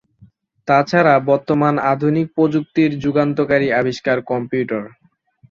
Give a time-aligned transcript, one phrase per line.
[0.67, 4.83] তাছাড়া বর্তমান আধুনিক প্রযুক্তির যুগান্তকারী আবিষ্কার কম্পিউটার।